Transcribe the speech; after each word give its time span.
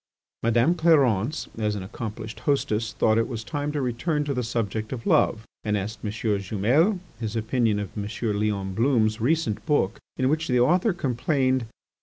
Madame 0.41 0.73
Clarence 0.73 1.47
as 1.59 1.75
an 1.75 1.83
accomplished 1.83 2.39
hostess 2.49 2.91
thought 2.91 3.19
it 3.19 3.27
was 3.27 3.43
time 3.43 3.71
to 3.71 3.79
return 3.79 4.23
to 4.23 4.33
the 4.33 4.41
subject 4.41 4.91
of 4.91 5.05
love 5.05 5.45
and 5.63 5.77
asked 5.77 5.99
M. 6.03 6.09
Jumel 6.09 6.99
his 7.19 7.35
opinion 7.35 7.77
of 7.77 7.95
M. 7.95 8.07
Leon 8.39 8.73
Blum's 8.73 9.21
recent 9.21 9.63
book 9.67 9.99
in 10.17 10.27
which 10.27 10.47
the 10.47 10.59
author 10.59 10.91
complained. 10.91 11.67